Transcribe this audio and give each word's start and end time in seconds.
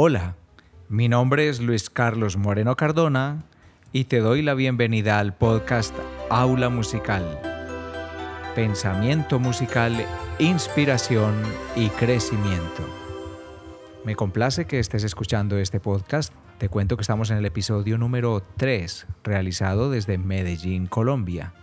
Hola, 0.00 0.36
mi 0.88 1.08
nombre 1.08 1.48
es 1.48 1.58
Luis 1.58 1.90
Carlos 1.90 2.36
Moreno 2.36 2.76
Cardona 2.76 3.42
y 3.90 4.04
te 4.04 4.20
doy 4.20 4.42
la 4.42 4.54
bienvenida 4.54 5.18
al 5.18 5.34
podcast 5.34 5.92
Aula 6.30 6.68
Musical. 6.68 7.40
Pensamiento 8.54 9.40
musical, 9.40 9.96
inspiración 10.38 11.34
y 11.74 11.88
crecimiento. 11.88 12.86
Me 14.04 14.14
complace 14.14 14.66
que 14.66 14.78
estés 14.78 15.02
escuchando 15.02 15.58
este 15.58 15.80
podcast. 15.80 16.32
Te 16.58 16.68
cuento 16.68 16.96
que 16.96 17.02
estamos 17.02 17.32
en 17.32 17.38
el 17.38 17.46
episodio 17.46 17.98
número 17.98 18.44
3, 18.56 19.04
realizado 19.24 19.90
desde 19.90 20.16
Medellín, 20.16 20.86
Colombia. 20.86 21.54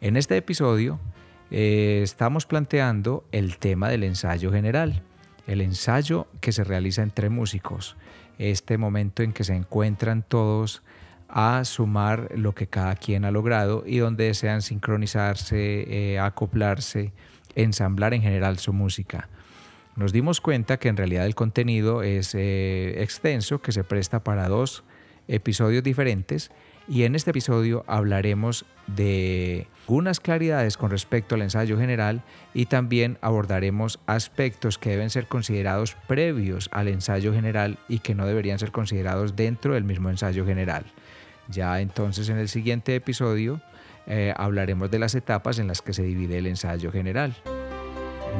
En 0.00 0.16
este 0.16 0.36
episodio 0.36 0.98
eh, 1.52 2.00
estamos 2.02 2.44
planteando 2.44 3.22
el 3.30 3.56
tema 3.58 3.88
del 3.88 4.02
ensayo 4.02 4.50
general 4.50 5.04
el 5.46 5.60
ensayo 5.60 6.26
que 6.40 6.52
se 6.52 6.64
realiza 6.64 7.02
entre 7.02 7.28
músicos, 7.28 7.96
este 8.38 8.78
momento 8.78 9.22
en 9.22 9.32
que 9.32 9.44
se 9.44 9.54
encuentran 9.54 10.22
todos 10.22 10.82
a 11.28 11.64
sumar 11.64 12.30
lo 12.34 12.54
que 12.54 12.66
cada 12.66 12.96
quien 12.96 13.24
ha 13.24 13.30
logrado 13.30 13.84
y 13.86 13.98
donde 13.98 14.24
desean 14.24 14.62
sincronizarse, 14.62 16.12
eh, 16.12 16.18
acoplarse, 16.18 17.12
ensamblar 17.54 18.14
en 18.14 18.22
general 18.22 18.58
su 18.58 18.72
música. 18.72 19.28
Nos 19.96 20.12
dimos 20.12 20.40
cuenta 20.40 20.78
que 20.78 20.88
en 20.88 20.96
realidad 20.96 21.26
el 21.26 21.34
contenido 21.34 22.02
es 22.02 22.34
eh, 22.34 23.02
extenso, 23.02 23.60
que 23.60 23.72
se 23.72 23.84
presta 23.84 24.24
para 24.24 24.48
dos 24.48 24.82
episodios 25.28 25.82
diferentes 25.82 26.50
y 26.90 27.04
en 27.04 27.14
este 27.14 27.30
episodio 27.30 27.84
hablaremos 27.86 28.66
de 28.88 29.68
algunas 29.86 30.18
claridades 30.18 30.76
con 30.76 30.90
respecto 30.90 31.36
al 31.36 31.42
ensayo 31.42 31.78
general 31.78 32.24
y 32.52 32.66
también 32.66 33.16
abordaremos 33.20 34.00
aspectos 34.06 34.76
que 34.76 34.90
deben 34.90 35.08
ser 35.08 35.28
considerados 35.28 35.94
previos 36.08 36.68
al 36.72 36.88
ensayo 36.88 37.32
general 37.32 37.78
y 37.88 38.00
que 38.00 38.16
no 38.16 38.26
deberían 38.26 38.58
ser 38.58 38.72
considerados 38.72 39.36
dentro 39.36 39.74
del 39.74 39.84
mismo 39.84 40.10
ensayo 40.10 40.44
general. 40.44 40.84
Ya 41.48 41.80
entonces 41.80 42.28
en 42.28 42.38
el 42.38 42.48
siguiente 42.48 42.96
episodio 42.96 43.60
eh, 44.08 44.34
hablaremos 44.36 44.90
de 44.90 44.98
las 44.98 45.14
etapas 45.14 45.60
en 45.60 45.68
las 45.68 45.82
que 45.82 45.92
se 45.92 46.02
divide 46.02 46.38
el 46.38 46.48
ensayo 46.48 46.90
general. 46.90 47.36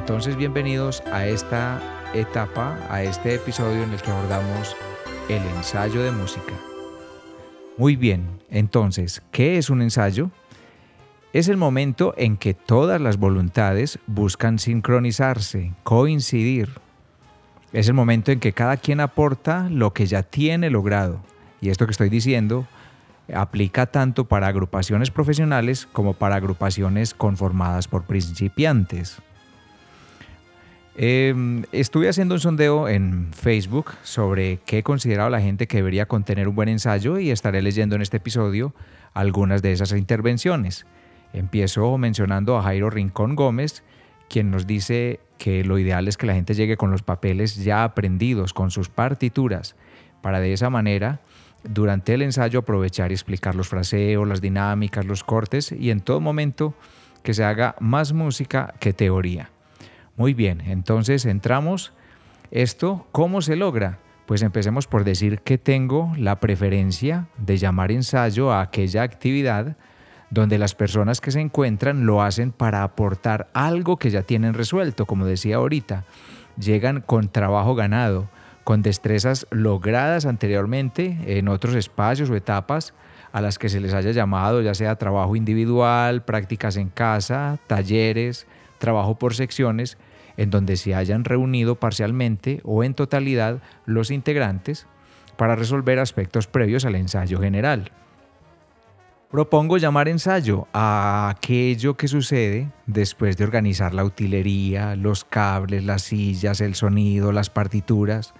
Entonces 0.00 0.34
bienvenidos 0.34 1.04
a 1.12 1.24
esta 1.28 1.80
etapa, 2.14 2.76
a 2.90 3.04
este 3.04 3.36
episodio 3.36 3.84
en 3.84 3.92
el 3.92 4.02
que 4.02 4.10
abordamos 4.10 4.76
el 5.28 5.42
ensayo 5.56 6.02
de 6.02 6.10
música. 6.10 6.69
Muy 7.80 7.96
bien, 7.96 8.42
entonces, 8.50 9.22
¿qué 9.32 9.56
es 9.56 9.70
un 9.70 9.80
ensayo? 9.80 10.30
Es 11.32 11.48
el 11.48 11.56
momento 11.56 12.12
en 12.18 12.36
que 12.36 12.52
todas 12.52 13.00
las 13.00 13.16
voluntades 13.16 13.98
buscan 14.06 14.58
sincronizarse, 14.58 15.72
coincidir. 15.82 16.68
Es 17.72 17.88
el 17.88 17.94
momento 17.94 18.32
en 18.32 18.38
que 18.38 18.52
cada 18.52 18.76
quien 18.76 19.00
aporta 19.00 19.66
lo 19.70 19.94
que 19.94 20.04
ya 20.04 20.22
tiene 20.22 20.68
logrado. 20.68 21.22
Y 21.62 21.70
esto 21.70 21.86
que 21.86 21.92
estoy 21.92 22.10
diciendo 22.10 22.66
aplica 23.32 23.86
tanto 23.86 24.26
para 24.26 24.48
agrupaciones 24.48 25.10
profesionales 25.10 25.88
como 25.90 26.12
para 26.12 26.36
agrupaciones 26.36 27.14
conformadas 27.14 27.88
por 27.88 28.02
principiantes. 28.02 29.22
Em, 30.96 31.62
estuve 31.72 32.08
haciendo 32.08 32.34
un 32.34 32.40
sondeo 32.40 32.88
en 32.88 33.32
Facebook 33.32 33.92
sobre 34.02 34.58
qué 34.66 34.82
consideraba 34.82 35.30
la 35.30 35.40
gente 35.40 35.66
que 35.66 35.78
debería 35.78 36.06
contener 36.06 36.48
un 36.48 36.56
buen 36.56 36.68
ensayo 36.68 37.18
y 37.18 37.30
estaré 37.30 37.62
leyendo 37.62 37.94
en 37.94 38.02
este 38.02 38.16
episodio 38.16 38.74
algunas 39.14 39.62
de 39.62 39.72
esas 39.72 39.92
intervenciones. 39.92 40.86
Empiezo 41.32 41.96
mencionando 41.96 42.58
a 42.58 42.62
Jairo 42.62 42.90
Rincón 42.90 43.36
Gómez, 43.36 43.84
quien 44.28 44.50
nos 44.50 44.66
dice 44.66 45.20
que 45.38 45.64
lo 45.64 45.78
ideal 45.78 46.08
es 46.08 46.16
que 46.16 46.26
la 46.26 46.34
gente 46.34 46.54
llegue 46.54 46.76
con 46.76 46.90
los 46.90 47.02
papeles 47.02 47.56
ya 47.56 47.84
aprendidos, 47.84 48.52
con 48.52 48.70
sus 48.70 48.88
partituras, 48.88 49.76
para 50.22 50.40
de 50.40 50.52
esa 50.52 50.70
manera, 50.70 51.20
durante 51.62 52.14
el 52.14 52.22
ensayo, 52.22 52.60
aprovechar 52.60 53.10
y 53.10 53.14
explicar 53.14 53.54
los 53.54 53.68
fraseos, 53.68 54.26
las 54.26 54.40
dinámicas, 54.40 55.06
los 55.06 55.24
cortes 55.24 55.72
y 55.72 55.90
en 55.90 56.00
todo 56.00 56.20
momento 56.20 56.74
que 57.22 57.34
se 57.34 57.44
haga 57.44 57.76
más 57.80 58.12
música 58.12 58.74
que 58.80 58.92
teoría. 58.92 59.50
Muy 60.16 60.34
bien, 60.34 60.60
entonces 60.62 61.24
entramos. 61.26 61.92
¿Esto 62.50 63.06
cómo 63.12 63.42
se 63.42 63.56
logra? 63.56 63.98
Pues 64.26 64.42
empecemos 64.42 64.86
por 64.86 65.04
decir 65.04 65.40
que 65.40 65.58
tengo 65.58 66.12
la 66.16 66.40
preferencia 66.40 67.28
de 67.38 67.56
llamar 67.56 67.90
ensayo 67.90 68.52
a 68.52 68.60
aquella 68.60 69.02
actividad 69.02 69.76
donde 70.30 70.58
las 70.58 70.74
personas 70.74 71.20
que 71.20 71.32
se 71.32 71.40
encuentran 71.40 72.06
lo 72.06 72.22
hacen 72.22 72.52
para 72.52 72.84
aportar 72.84 73.48
algo 73.52 73.98
que 73.98 74.10
ya 74.10 74.22
tienen 74.22 74.54
resuelto, 74.54 75.04
como 75.04 75.26
decía 75.26 75.56
ahorita. 75.56 76.04
Llegan 76.56 77.00
con 77.00 77.28
trabajo 77.28 77.74
ganado, 77.74 78.28
con 78.64 78.82
destrezas 78.82 79.46
logradas 79.50 80.26
anteriormente 80.26 81.18
en 81.26 81.48
otros 81.48 81.74
espacios 81.74 82.30
o 82.30 82.36
etapas 82.36 82.94
a 83.32 83.40
las 83.40 83.58
que 83.58 83.68
se 83.68 83.80
les 83.80 83.94
haya 83.94 84.12
llamado, 84.12 84.62
ya 84.62 84.74
sea 84.74 84.96
trabajo 84.96 85.36
individual, 85.36 86.22
prácticas 86.22 86.76
en 86.76 86.88
casa, 86.88 87.58
talleres, 87.66 88.46
trabajo 88.80 89.16
por 89.16 89.34
secciones, 89.34 89.96
en 90.36 90.50
donde 90.50 90.76
se 90.76 90.96
hayan 90.96 91.24
reunido 91.24 91.76
parcialmente 91.76 92.60
o 92.64 92.82
en 92.82 92.94
totalidad 92.94 93.62
los 93.86 94.10
integrantes 94.10 94.88
para 95.36 95.54
resolver 95.54 96.00
aspectos 96.00 96.48
previos 96.48 96.84
al 96.84 96.96
ensayo 96.96 97.40
general. 97.40 97.92
Propongo 99.30 99.78
llamar 99.78 100.08
ensayo 100.08 100.66
a 100.72 101.28
aquello 101.30 101.96
que 101.96 102.08
sucede 102.08 102.72
después 102.86 103.36
de 103.36 103.44
organizar 103.44 103.94
la 103.94 104.04
utilería, 104.04 104.96
los 104.96 105.24
cables, 105.24 105.84
las 105.84 106.02
sillas, 106.02 106.60
el 106.60 106.74
sonido, 106.74 107.30
las 107.30 107.48
partituras. 107.48 108.34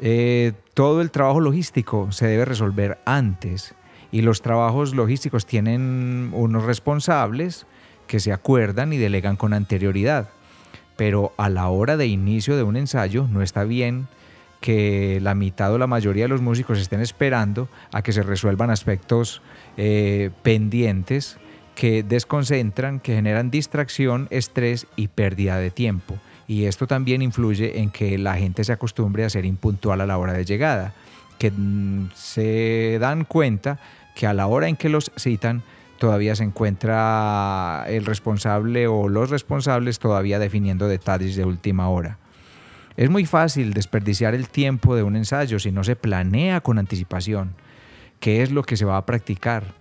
Eh, 0.00 0.52
todo 0.74 1.00
el 1.00 1.10
trabajo 1.10 1.40
logístico 1.40 2.12
se 2.12 2.28
debe 2.28 2.44
resolver 2.44 2.98
antes 3.06 3.74
y 4.12 4.22
los 4.22 4.40
trabajos 4.40 4.94
logísticos 4.94 5.46
tienen 5.46 6.30
unos 6.32 6.62
responsables 6.62 7.66
que 8.08 8.18
se 8.18 8.32
acuerdan 8.32 8.92
y 8.92 8.96
delegan 8.96 9.36
con 9.36 9.52
anterioridad 9.52 10.30
pero 10.98 11.32
a 11.36 11.48
la 11.48 11.68
hora 11.68 11.96
de 11.96 12.08
inicio 12.08 12.56
de 12.56 12.64
un 12.64 12.76
ensayo 12.76 13.28
no 13.30 13.40
está 13.40 13.62
bien 13.62 14.08
que 14.60 15.20
la 15.22 15.36
mitad 15.36 15.72
o 15.72 15.78
la 15.78 15.86
mayoría 15.86 16.24
de 16.24 16.28
los 16.28 16.40
músicos 16.40 16.80
estén 16.80 17.00
esperando 17.00 17.68
a 17.92 18.02
que 18.02 18.10
se 18.10 18.24
resuelvan 18.24 18.70
aspectos 18.70 19.40
eh, 19.76 20.30
pendientes 20.42 21.38
que 21.76 22.02
desconcentran, 22.02 22.98
que 22.98 23.14
generan 23.14 23.52
distracción, 23.52 24.26
estrés 24.30 24.88
y 24.96 25.06
pérdida 25.06 25.58
de 25.58 25.70
tiempo. 25.70 26.18
Y 26.48 26.64
esto 26.64 26.88
también 26.88 27.22
influye 27.22 27.78
en 27.78 27.90
que 27.90 28.18
la 28.18 28.34
gente 28.34 28.64
se 28.64 28.72
acostumbre 28.72 29.24
a 29.24 29.30
ser 29.30 29.44
impuntual 29.44 30.00
a 30.00 30.06
la 30.06 30.18
hora 30.18 30.32
de 30.32 30.44
llegada, 30.44 30.94
que 31.38 31.52
mm, 31.52 32.10
se 32.16 32.98
dan 33.00 33.24
cuenta 33.24 33.78
que 34.16 34.26
a 34.26 34.34
la 34.34 34.48
hora 34.48 34.66
en 34.66 34.74
que 34.74 34.88
los 34.88 35.12
citan 35.16 35.62
todavía 35.98 36.34
se 36.34 36.44
encuentra 36.44 37.84
el 37.88 38.06
responsable 38.06 38.86
o 38.86 39.08
los 39.08 39.30
responsables 39.30 39.98
todavía 39.98 40.38
definiendo 40.38 40.88
detalles 40.88 41.36
de 41.36 41.44
última 41.44 41.88
hora. 41.88 42.18
Es 42.96 43.10
muy 43.10 43.26
fácil 43.26 43.74
desperdiciar 43.74 44.34
el 44.34 44.48
tiempo 44.48 44.96
de 44.96 45.02
un 45.02 45.16
ensayo 45.16 45.58
si 45.58 45.70
no 45.70 45.84
se 45.84 45.96
planea 45.96 46.60
con 46.60 46.78
anticipación 46.78 47.54
qué 48.20 48.42
es 48.42 48.50
lo 48.50 48.62
que 48.62 48.76
se 48.76 48.84
va 48.84 48.96
a 48.96 49.06
practicar. 49.06 49.74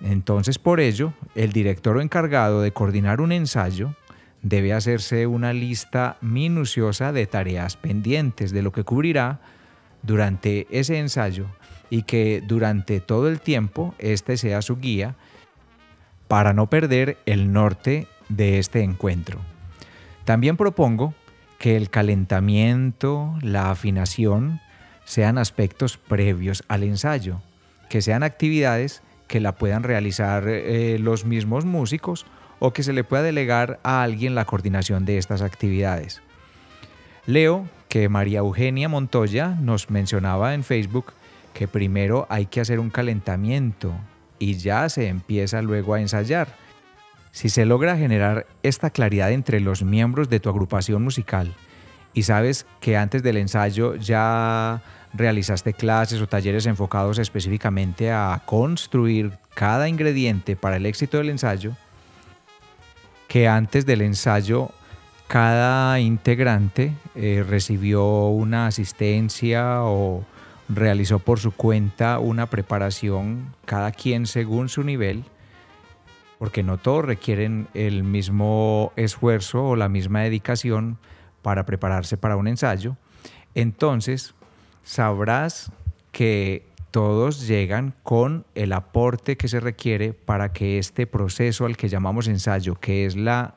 Entonces, 0.00 0.58
por 0.58 0.80
ello, 0.80 1.12
el 1.34 1.52
director 1.52 1.96
o 1.96 2.00
encargado 2.00 2.62
de 2.62 2.72
coordinar 2.72 3.20
un 3.20 3.32
ensayo 3.32 3.94
debe 4.42 4.72
hacerse 4.72 5.26
una 5.26 5.52
lista 5.52 6.16
minuciosa 6.22 7.12
de 7.12 7.26
tareas 7.26 7.76
pendientes 7.76 8.52
de 8.52 8.62
lo 8.62 8.72
que 8.72 8.84
cubrirá 8.84 9.40
durante 10.02 10.66
ese 10.70 10.98
ensayo 10.98 11.46
y 11.90 12.02
que 12.02 12.42
durante 12.46 13.00
todo 13.00 13.28
el 13.28 13.40
tiempo 13.40 13.94
este 13.98 14.36
sea 14.36 14.62
su 14.62 14.78
guía 14.78 15.16
para 16.30 16.52
no 16.52 16.70
perder 16.70 17.16
el 17.26 17.52
norte 17.52 18.06
de 18.28 18.60
este 18.60 18.84
encuentro. 18.84 19.40
También 20.24 20.56
propongo 20.56 21.12
que 21.58 21.76
el 21.76 21.90
calentamiento, 21.90 23.36
la 23.42 23.72
afinación, 23.72 24.60
sean 25.04 25.38
aspectos 25.38 25.96
previos 25.96 26.62
al 26.68 26.84
ensayo, 26.84 27.42
que 27.88 28.00
sean 28.00 28.22
actividades 28.22 29.02
que 29.26 29.40
la 29.40 29.56
puedan 29.56 29.82
realizar 29.82 30.44
eh, 30.46 31.00
los 31.00 31.24
mismos 31.24 31.64
músicos 31.64 32.26
o 32.60 32.72
que 32.72 32.84
se 32.84 32.92
le 32.92 33.02
pueda 33.02 33.24
delegar 33.24 33.80
a 33.82 34.04
alguien 34.04 34.36
la 34.36 34.44
coordinación 34.44 35.04
de 35.04 35.18
estas 35.18 35.42
actividades. 35.42 36.22
Leo 37.26 37.68
que 37.88 38.08
María 38.08 38.38
Eugenia 38.38 38.88
Montoya 38.88 39.56
nos 39.60 39.90
mencionaba 39.90 40.54
en 40.54 40.62
Facebook 40.62 41.12
que 41.54 41.66
primero 41.66 42.28
hay 42.30 42.46
que 42.46 42.60
hacer 42.60 42.78
un 42.78 42.90
calentamiento, 42.90 43.92
y 44.40 44.54
ya 44.54 44.88
se 44.88 45.06
empieza 45.06 45.62
luego 45.62 45.94
a 45.94 46.00
ensayar. 46.00 46.48
Si 47.30 47.48
se 47.48 47.64
logra 47.64 47.96
generar 47.96 48.46
esta 48.64 48.90
claridad 48.90 49.30
entre 49.30 49.60
los 49.60 49.84
miembros 49.84 50.28
de 50.28 50.40
tu 50.40 50.48
agrupación 50.48 51.04
musical 51.04 51.54
y 52.12 52.24
sabes 52.24 52.66
que 52.80 52.96
antes 52.96 53.22
del 53.22 53.36
ensayo 53.36 53.94
ya 53.94 54.82
realizaste 55.12 55.74
clases 55.74 56.20
o 56.20 56.26
talleres 56.26 56.66
enfocados 56.66 57.18
específicamente 57.18 58.10
a 58.10 58.42
construir 58.46 59.38
cada 59.54 59.88
ingrediente 59.88 60.56
para 60.56 60.76
el 60.76 60.86
éxito 60.86 61.18
del 61.18 61.30
ensayo, 61.30 61.76
que 63.28 63.46
antes 63.46 63.86
del 63.86 64.02
ensayo 64.02 64.70
cada 65.28 66.00
integrante 66.00 66.92
eh, 67.14 67.44
recibió 67.48 68.26
una 68.28 68.66
asistencia 68.66 69.82
o 69.84 70.24
realizó 70.72 71.18
por 71.18 71.40
su 71.40 71.52
cuenta 71.52 72.18
una 72.18 72.46
preparación, 72.46 73.54
cada 73.64 73.90
quien 73.90 74.26
según 74.26 74.68
su 74.68 74.84
nivel, 74.84 75.24
porque 76.38 76.62
no 76.62 76.78
todos 76.78 77.04
requieren 77.04 77.68
el 77.74 78.02
mismo 78.02 78.92
esfuerzo 78.96 79.64
o 79.64 79.76
la 79.76 79.88
misma 79.88 80.22
dedicación 80.22 80.98
para 81.42 81.66
prepararse 81.66 82.16
para 82.16 82.36
un 82.36 82.48
ensayo. 82.48 82.96
Entonces, 83.54 84.34
sabrás 84.84 85.72
que 86.12 86.66
todos 86.90 87.46
llegan 87.46 87.94
con 88.02 88.46
el 88.54 88.72
aporte 88.72 89.36
que 89.36 89.48
se 89.48 89.60
requiere 89.60 90.12
para 90.12 90.52
que 90.52 90.78
este 90.78 91.06
proceso 91.06 91.66
al 91.66 91.76
que 91.76 91.88
llamamos 91.88 92.26
ensayo, 92.26 92.74
que 92.76 93.06
es 93.06 93.16
la 93.16 93.56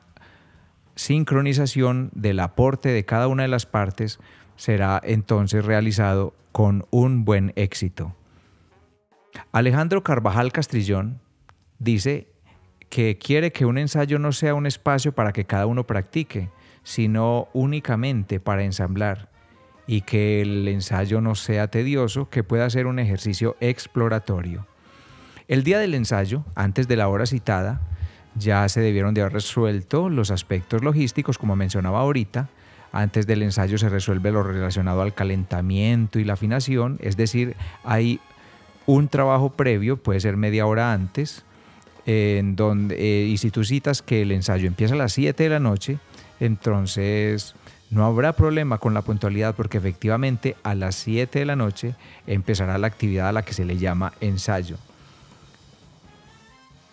sincronización 0.94 2.10
del 2.14 2.40
aporte 2.40 2.90
de 2.90 3.04
cada 3.04 3.28
una 3.28 3.42
de 3.42 3.48
las 3.48 3.66
partes, 3.66 4.20
será 4.56 5.00
entonces 5.02 5.64
realizado 5.64 6.34
con 6.52 6.86
un 6.90 7.24
buen 7.24 7.52
éxito. 7.56 8.14
Alejandro 9.52 10.02
Carvajal 10.02 10.52
Castrillón 10.52 11.20
dice 11.78 12.28
que 12.88 13.18
quiere 13.18 13.50
que 13.50 13.66
un 13.66 13.78
ensayo 13.78 14.18
no 14.18 14.32
sea 14.32 14.54
un 14.54 14.66
espacio 14.66 15.12
para 15.12 15.32
que 15.32 15.44
cada 15.44 15.66
uno 15.66 15.84
practique, 15.84 16.50
sino 16.84 17.48
únicamente 17.52 18.38
para 18.38 18.62
ensamblar 18.62 19.30
y 19.86 20.02
que 20.02 20.42
el 20.42 20.66
ensayo 20.68 21.20
no 21.20 21.34
sea 21.34 21.68
tedioso, 21.68 22.30
que 22.30 22.44
pueda 22.44 22.70
ser 22.70 22.86
un 22.86 22.98
ejercicio 22.98 23.56
exploratorio. 23.60 24.66
El 25.48 25.62
día 25.62 25.78
del 25.78 25.94
ensayo, 25.94 26.44
antes 26.54 26.88
de 26.88 26.96
la 26.96 27.08
hora 27.08 27.26
citada, 27.26 27.82
ya 28.36 28.68
se 28.68 28.80
debieron 28.80 29.14
de 29.14 29.20
haber 29.20 29.34
resuelto 29.34 30.08
los 30.08 30.30
aspectos 30.30 30.82
logísticos, 30.82 31.38
como 31.38 31.54
mencionaba 31.54 32.00
ahorita. 32.00 32.48
Antes 32.94 33.26
del 33.26 33.42
ensayo 33.42 33.76
se 33.76 33.88
resuelve 33.88 34.30
lo 34.30 34.44
relacionado 34.44 35.02
al 35.02 35.14
calentamiento 35.14 36.20
y 36.20 36.24
la 36.24 36.34
afinación, 36.34 37.00
es 37.02 37.16
decir, 37.16 37.56
hay 37.82 38.20
un 38.86 39.08
trabajo 39.08 39.50
previo, 39.50 39.96
puede 39.96 40.20
ser 40.20 40.36
media 40.36 40.64
hora 40.64 40.92
antes, 40.92 41.44
en 42.06 42.54
donde, 42.54 42.94
eh, 42.94 43.26
y 43.26 43.36
si 43.38 43.50
tú 43.50 43.64
citas 43.64 44.00
que 44.00 44.22
el 44.22 44.30
ensayo 44.30 44.68
empieza 44.68 44.94
a 44.94 44.96
las 44.96 45.12
7 45.12 45.42
de 45.42 45.48
la 45.48 45.58
noche, 45.58 45.98
entonces 46.38 47.56
no 47.90 48.04
habrá 48.04 48.34
problema 48.34 48.78
con 48.78 48.94
la 48.94 49.02
puntualidad 49.02 49.56
porque 49.56 49.78
efectivamente 49.78 50.54
a 50.62 50.76
las 50.76 50.94
7 50.94 51.40
de 51.40 51.46
la 51.46 51.56
noche 51.56 51.96
empezará 52.28 52.78
la 52.78 52.86
actividad 52.86 53.26
a 53.26 53.32
la 53.32 53.42
que 53.42 53.54
se 53.54 53.64
le 53.64 53.76
llama 53.76 54.12
ensayo. 54.20 54.76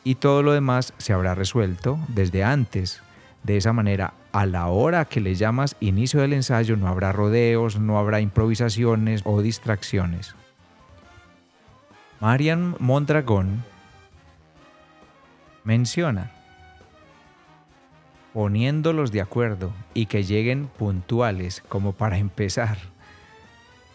Y 0.04 0.16
todo 0.16 0.42
lo 0.42 0.52
demás 0.52 0.96
se 0.98 1.14
habrá 1.14 1.36
resuelto 1.36 2.00
desde 2.08 2.44
antes. 2.44 3.04
De 3.44 3.58
esa 3.58 3.74
manera, 3.74 4.14
a 4.32 4.46
la 4.46 4.68
hora 4.68 5.06
que 5.06 5.20
le 5.20 5.36
llamas 5.36 5.76
inicio 5.80 6.22
del 6.22 6.34
ensayo, 6.34 6.78
no 6.78 6.88
habrá 6.88 7.12
rodeos, 7.12 7.80
no 7.80 7.98
habrá 7.98 8.22
improvisaciones 8.22 9.22
o 9.26 9.42
distracciones. 9.42 10.36
Marian 12.20 12.76
Mondragón 12.80 13.64
menciona 15.64 16.32
poniéndolos 18.34 19.12
de 19.12 19.22
acuerdo 19.22 19.74
y 19.94 20.06
que 20.06 20.24
lleguen 20.24 20.68
puntuales 20.68 21.64
como 21.68 21.94
para 21.94 22.18
empezar. 22.18 22.78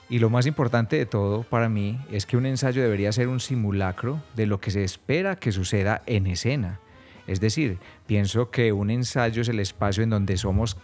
Y 0.08 0.19
lo 0.19 0.31
más 0.31 0.46
importante 0.46 0.96
de 0.96 1.06
todo 1.06 1.42
para 1.42 1.69
mí 1.69 1.99
es 2.10 2.26
que 2.26 2.37
un 2.37 2.46
ensayo 2.46 2.82
debería 2.82 3.12
ser 3.12 3.28
un 3.28 3.40
simulacro 3.40 4.20
de 4.34 4.46
lo 4.46 4.60
que 4.60 4.70
se 4.70 4.84
espera 4.84 5.37
que 5.37 5.52
suceda 5.52 6.02
en 6.06 6.26
escena. 6.26 6.81
Es 7.26 7.40
decir, 7.40 7.78
pienso 8.06 8.50
que 8.50 8.73
un 8.73 8.90
ensayo 8.90 9.43
es 9.43 9.49
el 9.49 9.61
espacio 9.61 10.02
en 10.02 10.11
donde 10.11 10.37
somos 10.37 10.76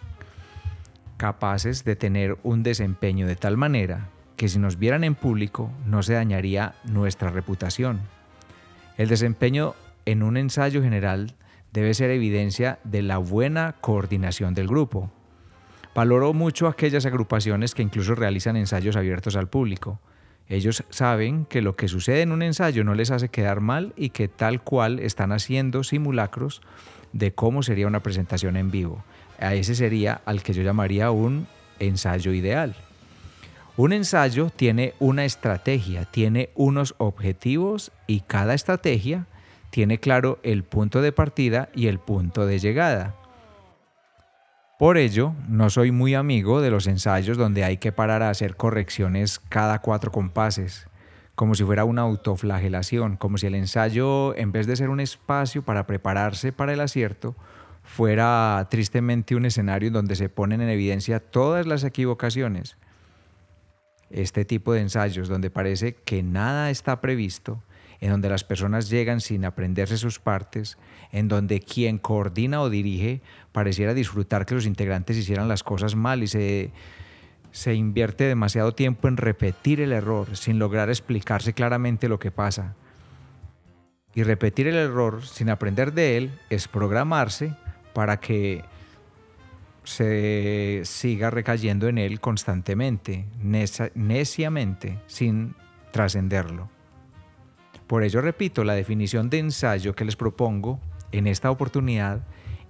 capaces 1.17 1.85
de 1.85 1.95
tener 1.95 2.37
un 2.43 2.63
desempeño 2.63 3.27
de 3.27 3.37
tal 3.37 3.57
manera 3.57 4.09
que 4.37 4.49
si 4.49 4.59
nos 4.59 4.79
vieran 4.79 5.05
en 5.05 5.15
público 5.15 5.71
no 5.87 6.03
se 6.03 6.15
dañaría 6.15 6.75
nuestra 6.85 7.31
reputación. 7.31 8.01
El 8.97 9.09
desempeño 9.09 9.75
en 10.05 10.23
un 10.23 10.37
ensayo 10.37 10.83
general 10.83 11.35
debe 11.73 11.95
ser 11.95 12.11
evidencia 12.11 12.79
de 12.85 13.03
la 13.03 13.19
buena 13.19 13.77
coordinación 13.81 14.55
del 14.55 14.69
grupo. 14.69 15.11
Valoro 15.95 16.33
mucho 16.33 16.67
aquellas 16.67 17.07
agrupaciones 17.07 17.75
que 17.75 17.83
incluso 17.83 18.15
realizan 18.15 18.57
ensayos 18.57 18.97
abiertos 18.97 19.37
al 19.37 19.49
público. 19.49 20.01
Ellos 20.53 20.85
saben 20.91 21.47
que 21.47 21.63
lo 21.63 21.77
que 21.77 21.89
sucede 21.89 22.21
en 22.21 22.31
un 22.31 22.43
ensayo 22.43 22.85
no 22.85 22.95
les 22.95 23.11
hace 23.11 23.31
quedar 23.31 23.63
mal 23.63 23.95
y 23.97 24.11
que 24.11 24.29
tal 24.29 24.61
cual 24.61 24.99
están 24.99 25.33
haciendo 25.33 25.83
simulacros 25.83 26.61
de 27.15 27.33
cómo 27.33 27.63
sería 27.63 27.87
una 27.87 28.03
presentación 28.03 28.59
en 28.59 28.71
vivo. 28.71 29.03
A 29.41 29.55
ese 29.55 29.75
sería 29.75 30.21
al 30.27 30.43
que 30.43 30.53
yo 30.53 30.63
llamaría 30.63 31.11
un 31.11 31.47
ensayo 31.79 32.35
ideal. 32.35 32.77
Un 33.79 33.95
ensayo 33.95 34.51
tiene 34.55 34.93
una 34.99 35.25
estrategia, 35.25 36.05
tiene 36.05 36.51
unos 36.55 36.97
objetivos 36.99 37.91
y 38.07 38.21
cada 38.21 38.53
estrategia 38.53 39.29
tiene 39.71 40.01
claro 40.01 40.39
el 40.43 40.65
punto 40.65 41.01
de 41.01 41.13
partida 41.13 41.71
y 41.75 41.87
el 41.87 41.99
punto 41.99 42.45
de 42.45 42.59
llegada. 42.59 43.22
Por 44.83 44.99
ello, 44.99 45.33
no 45.47 45.71
soy 45.71 45.93
muy 45.93 46.17
amigo 46.17 46.61
de 46.61 46.73
los 46.73 46.89
ensayos 46.89 47.39
donde 47.39 47.63
hay 47.63 47.77
que 47.77 47.93
parar 47.93 48.21
a 48.21 48.31
hacer 48.31 48.57
correcciones 48.57 49.39
cada 49.39 49.79
cuatro 49.81 50.11
compases, 50.11 50.89
como 51.37 51.55
si 51.55 51.63
fuera 51.63 51.85
una 51.85 52.03
autoflagelación, 52.03 53.17
como 53.17 53.39
si 53.39 53.47
el 53.47 53.55
ensayo, 53.55 54.37
en 54.37 54.51
vez 54.51 54.67
de 54.67 54.75
ser 54.75 54.91
un 54.91 54.99
espacio 54.99 55.63
para 55.63 55.87
prepararse 55.87 56.51
para 56.51 56.73
el 56.73 56.81
acierto, 56.81 57.37
fuera 57.85 58.67
tristemente 58.73 59.37
un 59.37 59.45
escenario 59.45 59.93
donde 59.93 60.17
se 60.17 60.29
ponen 60.29 60.61
en 60.61 60.69
evidencia 60.69 61.21
todas 61.21 61.65
las 61.65 61.85
equivocaciones. 61.85 62.77
Este 64.11 64.45
tipo 64.45 64.73
de 64.73 64.81
ensayos 64.81 65.29
donde 65.29 65.49
parece 65.49 65.95
que 65.95 66.25
nada 66.25 66.71
está 66.71 67.01
previsto, 67.01 67.63
en 68.03 68.11
donde 68.11 68.29
las 68.29 68.43
personas 68.43 68.91
llegan 68.91 69.21
sin 69.21 69.45
aprenderse 69.45 69.97
sus 69.97 70.19
partes, 70.19 70.77
en 71.13 71.29
donde 71.29 71.61
quien 71.61 71.99
coordina 71.99 72.61
o 72.61 72.69
dirige 72.69 73.23
pareciera 73.53 73.95
disfrutar 73.95 74.45
que 74.45 74.57
los 74.57 74.67
integrantes 74.67 75.17
hicieran 75.17 75.47
las 75.47 75.63
cosas 75.63 75.95
mal 75.95 76.25
y 76.25 76.27
se, 76.27 76.73
se 77.53 77.75
invierte 77.75 78.25
demasiado 78.25 78.75
tiempo 78.75 79.07
en 79.07 79.17
repetir 79.17 79.81
el 79.81 79.93
error 79.93 80.37
sin 80.37 80.59
lograr 80.59 80.89
explicarse 80.89 81.53
claramente 81.53 82.09
lo 82.09 82.19
que 82.19 82.33
pasa. 82.33 82.75
Y 84.17 84.25
repetir 84.25 84.67
el 84.67 84.75
error 84.75 85.25
sin 85.25 85.49
aprender 85.49 85.93
de 85.93 86.17
él 86.17 86.33
es 86.51 86.67
programarse 86.67 87.55
para 87.95 88.19
que 88.19 88.65
se 89.85 90.83
siga 90.85 91.31
recayendo 91.31 91.87
en 91.87 91.99
él 91.99 92.19
constantemente, 92.19 93.27
neciamente, 93.95 94.99
sin 95.07 95.55
trascenderlo. 95.93 96.82
Por 97.93 98.05
ello, 98.05 98.23
repito, 98.23 98.65
la 98.65 98.73
definición 98.73 99.29
de 99.29 99.39
ensayo 99.39 99.95
que 99.95 100.07
les 100.07 100.17
propongo 100.17 100.81
en 101.11 101.27
esta 101.27 101.51
oportunidad 101.51 102.23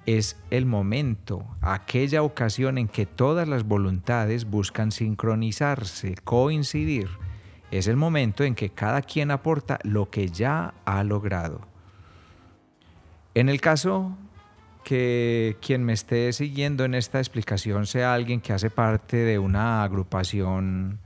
es 0.05 0.37
el 0.51 0.67
momento, 0.67 1.47
aquella 1.61 2.25
ocasión 2.25 2.77
en 2.77 2.89
que 2.89 3.07
todas 3.07 3.47
las 3.47 3.63
voluntades 3.63 4.47
buscan 4.47 4.91
sincronizarse, 4.91 6.17
coincidir. 6.25 7.09
Es 7.71 7.87
el 7.87 7.97
momento 7.97 8.43
en 8.43 8.57
que 8.57 8.71
cada 8.71 9.01
quien 9.01 9.31
aporta 9.31 9.79
lo 9.85 10.11
que 10.11 10.27
ya 10.27 10.75
ha 10.85 11.05
logrado. 11.05 11.61
En 13.35 13.49
el 13.49 13.61
caso 13.61 14.17
que 14.83 15.57
quien 15.65 15.85
me 15.85 15.93
esté 15.93 16.33
siguiendo 16.33 16.85
en 16.85 16.97
esta 16.97 17.21
explicación 17.21 17.87
sea 17.87 18.13
alguien 18.13 18.41
que 18.41 18.55
hace 18.55 18.71
parte 18.71 19.19
de 19.19 19.39
una 19.39 19.85
agrupación 19.85 20.99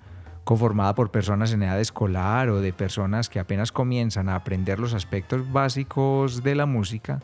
conformada 0.47 0.95
por 0.95 1.11
personas 1.11 1.53
en 1.53 1.65
edad 1.65 1.81
escolar 1.81 2.51
o 2.51 2.61
de 2.61 2.73
personas 2.73 3.29
que 3.29 3.41
apenas 3.41 3.73
comienzan 3.73 4.29
a 4.29 4.37
aprender 4.37 4.79
los 4.79 4.95
aspectos 4.95 5.51
básicos 5.53 6.45
de 6.45 6.55
la 6.55 6.67
música, 6.67 7.21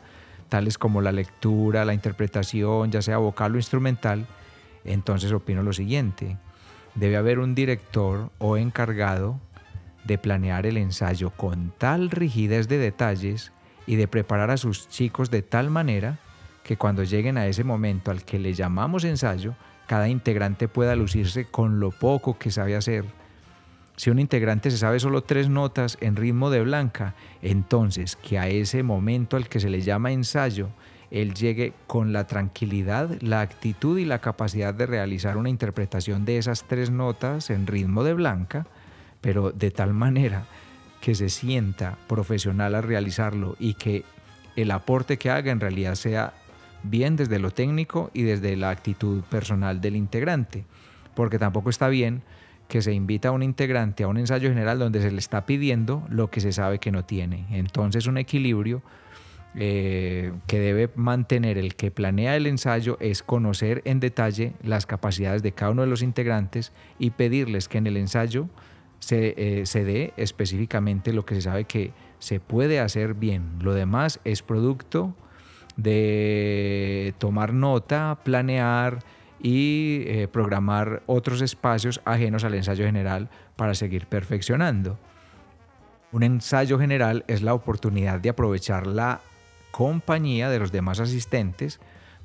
tales 0.49 0.77
como 0.77 1.01
la 1.01 1.13
lectura, 1.13 1.85
la 1.85 1.95
interpretación, 1.95 2.91
ya 2.91 3.01
sea 3.01 3.19
vocal 3.19 3.55
o 3.55 3.59
instrumental, 3.59 4.27
entonces 4.85 5.31
opino 5.31 5.63
lo 5.63 5.73
siguiente. 5.73 6.37
Debe 6.97 7.17
haber 7.17 7.39
un 7.39 7.55
director 7.55 8.31
o 8.39 8.57
encargado 8.57 9.39
de 10.03 10.19
planear 10.19 10.67
el 10.67 10.77
ensayo 10.77 11.31
con 11.31 11.73
tal 11.79 12.11
rigidez 12.11 12.67
de 12.67 12.79
detalles 12.79 13.53
y 13.87 13.95
de 13.95 14.09
preparar 14.09 14.51
a 14.51 14.57
sus 14.57 14.89
chicos 14.89 15.31
de 15.31 15.43
tal 15.43 15.71
manera 15.71 16.19
que 16.65 16.77
cuando 16.77 17.05
lleguen 17.05 17.39
a 17.39 17.47
ese 17.47 17.63
momento 17.63 18.11
al 18.11 18.25
que 18.25 18.41
le 18.41 18.53
llamamos 18.53 19.05
ensayo, 19.05 19.55
cada 19.93 20.09
integrante 20.09 20.69
pueda 20.69 20.97
lucirse 20.97 21.45
con 21.45 21.79
lo 21.79 21.91
poco 21.91 22.39
que 22.39 22.51
sabe 22.51 22.77
hacer. 22.77 23.05
Si 23.97 24.09
un 24.09 24.21
integrante 24.21 24.71
se 24.71 24.79
sabe 24.79 24.99
solo 24.99 25.21
tres 25.21 25.51
notas 25.51 25.99
en 26.01 26.17
ritmo 26.17 26.49
de 26.49 26.63
blanca, 26.63 27.15
entonces 27.43 28.17
que 28.17 28.39
a 28.39 28.49
ese 28.49 28.83
momento 28.83 29.37
al 29.37 29.51
que 29.51 29.61
se 29.61 29.69
le 29.69 29.83
llama 29.83 30.11
ensayo, 30.11 30.71
él 31.11 31.35
llegue 31.35 31.75
con 31.87 32.15
la 32.15 32.27
tranquilidad, 32.27 33.21
la 33.21 33.43
actitud 33.43 33.99
y 33.99 34.07
la 34.07 34.23
capacidad 34.23 34.73
de 34.73 34.87
realizar 34.87 35.37
una 35.37 35.51
interpretación 35.51 36.25
de 36.25 36.39
esas 36.39 36.65
tres 36.65 36.91
notas 36.91 37.51
en 37.51 37.67
ritmo 37.67 38.03
de 38.03 38.15
blanca, 38.15 38.67
pero 39.21 39.53
de 39.53 39.71
tal 39.71 39.93
manera 39.93 40.47
que 41.03 41.15
se 41.15 41.29
sienta 41.29 41.99
profesional 42.09 42.77
al 42.77 42.85
realizarlo 42.85 43.57
y 43.59 43.75
que 43.75 44.07
el 44.57 44.71
aporte 44.71 45.19
que 45.19 45.29
haga 45.29 45.53
en 45.53 45.61
realidad 45.61 45.97
sea 45.97 46.33
bien 46.83 47.17
desde 47.17 47.39
lo 47.39 47.51
técnico 47.51 48.11
y 48.15 48.23
desde 48.23 48.57
la 48.57 48.71
actitud 48.71 49.23
personal 49.25 49.81
del 49.81 49.97
integrante, 49.97 50.65
porque 51.15 51.39
tampoco 51.39 51.71
está 51.71 51.89
bien 51.89 52.23
que 52.69 52.81
se 52.81 52.93
invita 52.93 53.29
a 53.29 53.33
un 53.33 53.43
integrante 53.43 54.05
a 54.05 54.09
un 54.09 54.17
ensayo 54.17 54.49
general 54.49 54.79
donde 54.79 55.03
se 55.03 55.11
le 55.11 55.19
está 55.19 55.45
pidiendo 55.45 56.07
lo 56.09 56.31
que 56.31 56.41
se 56.41 56.53
sabe 56.53 56.79
que 56.79 56.91
no 56.91 57.05
tiene. 57.05 57.47
Entonces 57.51 58.07
un 58.07 58.17
equilibrio 58.17 58.83
eh, 59.55 60.33
que 60.47 60.59
debe 60.59 60.89
mantener 60.95 61.59
el 61.59 61.75
que 61.75 61.91
planea 61.91 62.35
el 62.37 62.47
ensayo 62.47 62.97
es 63.01 63.23
conocer 63.23 63.83
en 63.85 64.01
detalle 64.01 64.55
las 64.63 64.87
capacidades 64.87 65.43
de 65.43 65.53
cada 65.53 65.73
uno 65.73 65.83
de 65.83 65.89
los 65.89 66.03
integrantes 66.03 66.73
y 66.99 67.11
pedirles 67.11 67.69
que 67.69 67.77
en 67.77 67.87
el 67.87 67.99
ensayo 67.99 68.49
se, 69.01 69.35
eh, 69.37 69.67
se 69.67 69.85
dé 69.85 70.15
específicamente 70.17 71.13
lo 71.13 71.27
que 71.27 71.35
se 71.35 71.43
sabe 71.43 71.65
que 71.65 71.93
se 72.19 72.41
puede 72.41 72.81
hacer 72.81 73.13
bien. 73.13 73.59
Lo 73.61 73.75
demás 73.75 74.21
es 74.25 74.41
producto 74.41 75.15
de 75.77 77.15
tomar 77.19 77.53
nota, 77.53 78.19
planear 78.23 79.01
y 79.41 80.05
eh, 80.07 80.29
programar 80.29 81.03
otros 81.07 81.41
espacios 81.43 82.01
ajenos 82.05 82.45
al 82.45 82.55
ensayo 82.55 82.85
general 82.85 83.29
para 83.57 83.75
seguir 83.75 84.07
perfeccionando. 84.07 84.99
Un 86.13 86.23
ensayo 86.23 86.79
general 86.79 87.25
es 87.27 87.43
la 87.43 87.55
oportunidad 87.55 88.21
de 88.21 88.29
aprovechar 88.29 88.87
la 88.87 89.21
compañía 89.71 90.49
de 90.51 90.59
los 90.59 90.71
demás 90.71 91.01
asistentes, 91.01 91.81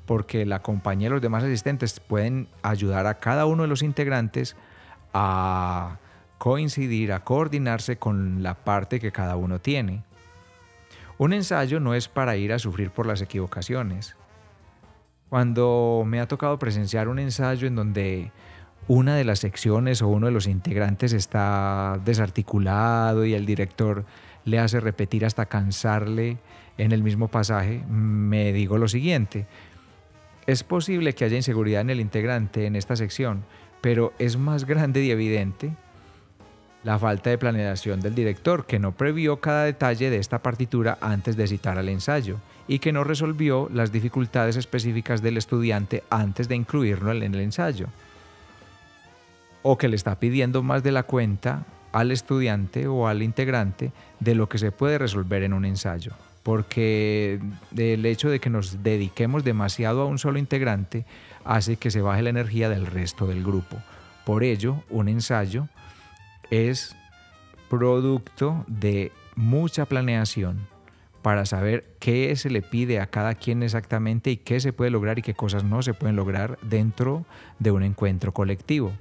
porque 0.06 0.46
la 0.46 0.62
compañía 0.62 1.08
de 1.08 1.14
los 1.14 1.22
demás 1.22 1.42
asistentes 1.42 1.98
pueden 1.98 2.48
ayudar 2.62 3.06
a 3.06 3.18
cada 3.18 3.46
uno 3.46 3.62
de 3.62 3.68
los 3.68 3.82
integrantes 3.82 4.56
a 5.12 5.98
coincidir, 6.38 7.12
a 7.12 7.24
coordinarse 7.24 7.98
con 7.98 8.42
la 8.42 8.54
parte 8.54 9.00
que 9.00 9.10
cada 9.10 9.36
uno 9.36 9.58
tiene. 9.58 10.04
Un 11.18 11.32
ensayo 11.32 11.80
no 11.80 11.94
es 11.94 12.08
para 12.08 12.36
ir 12.36 12.52
a 12.52 12.60
sufrir 12.60 12.90
por 12.90 13.04
las 13.04 13.20
equivocaciones. 13.20 14.14
Cuando 15.28 16.04
me 16.06 16.20
ha 16.20 16.28
tocado 16.28 16.58
presenciar 16.60 17.08
un 17.08 17.18
ensayo 17.18 17.66
en 17.66 17.74
donde 17.74 18.30
una 18.86 19.16
de 19.16 19.24
las 19.24 19.40
secciones 19.40 20.00
o 20.00 20.08
uno 20.08 20.26
de 20.26 20.32
los 20.32 20.46
integrantes 20.46 21.12
está 21.12 22.00
desarticulado 22.04 23.26
y 23.26 23.34
el 23.34 23.46
director 23.46 24.04
le 24.44 24.60
hace 24.60 24.78
repetir 24.78 25.26
hasta 25.26 25.46
cansarle 25.46 26.38
en 26.78 26.92
el 26.92 27.02
mismo 27.02 27.26
pasaje, 27.26 27.82
me 27.88 28.52
digo 28.52 28.78
lo 28.78 28.86
siguiente. 28.86 29.46
Es 30.46 30.62
posible 30.62 31.14
que 31.14 31.24
haya 31.24 31.36
inseguridad 31.36 31.80
en 31.80 31.90
el 31.90 32.00
integrante 32.00 32.64
en 32.64 32.76
esta 32.76 32.94
sección, 32.94 33.44
pero 33.80 34.12
es 34.20 34.38
más 34.38 34.64
grande 34.64 35.04
y 35.04 35.10
evidente 35.10 35.72
la 36.84 36.98
falta 36.98 37.30
de 37.30 37.38
planeación 37.38 38.00
del 38.00 38.14
director, 38.14 38.66
que 38.66 38.78
no 38.78 38.92
previó 38.92 39.40
cada 39.40 39.64
detalle 39.64 40.10
de 40.10 40.18
esta 40.18 40.38
partitura 40.40 40.98
antes 41.00 41.36
de 41.36 41.46
citar 41.46 41.78
al 41.78 41.88
ensayo 41.88 42.36
y 42.66 42.78
que 42.78 42.92
no 42.92 43.04
resolvió 43.04 43.68
las 43.72 43.92
dificultades 43.92 44.56
específicas 44.56 45.22
del 45.22 45.36
estudiante 45.36 46.04
antes 46.10 46.48
de 46.48 46.56
incluirlo 46.56 47.12
en 47.12 47.34
el 47.34 47.40
ensayo. 47.40 47.88
O 49.62 49.76
que 49.76 49.88
le 49.88 49.96
está 49.96 50.20
pidiendo 50.20 50.62
más 50.62 50.82
de 50.82 50.92
la 50.92 51.02
cuenta 51.02 51.64
al 51.92 52.12
estudiante 52.12 52.86
o 52.86 53.08
al 53.08 53.22
integrante 53.22 53.92
de 54.20 54.34
lo 54.34 54.48
que 54.48 54.58
se 54.58 54.70
puede 54.70 54.98
resolver 54.98 55.42
en 55.42 55.52
un 55.52 55.64
ensayo 55.64 56.12
porque 56.48 57.40
el 57.76 58.06
hecho 58.06 58.30
de 58.30 58.40
que 58.40 58.48
nos 58.48 58.82
dediquemos 58.82 59.44
demasiado 59.44 60.00
a 60.00 60.06
un 60.06 60.18
solo 60.18 60.38
integrante 60.38 61.04
hace 61.44 61.76
que 61.76 61.90
se 61.90 62.00
baje 62.00 62.22
la 62.22 62.30
energía 62.30 62.70
del 62.70 62.86
resto 62.86 63.26
del 63.26 63.44
grupo. 63.44 63.76
Por 64.24 64.42
ello, 64.42 64.82
un 64.88 65.10
ensayo 65.10 65.68
es 66.50 66.96
producto 67.68 68.64
de 68.66 69.12
mucha 69.36 69.86
planeación 69.86 70.66
para 71.22 71.46
saber 71.46 71.96
qué 71.98 72.34
se 72.36 72.50
le 72.50 72.62
pide 72.62 73.00
a 73.00 73.08
cada 73.08 73.34
quien 73.34 73.62
exactamente 73.62 74.30
y 74.30 74.36
qué 74.36 74.60
se 74.60 74.72
puede 74.72 74.90
lograr 74.90 75.18
y 75.18 75.22
qué 75.22 75.34
cosas 75.34 75.64
no 75.64 75.82
se 75.82 75.94
pueden 75.94 76.16
lograr 76.16 76.58
dentro 76.62 77.26
de 77.58 77.70
un 77.70 77.82
encuentro 77.82 78.32
colectivo. 78.32 78.92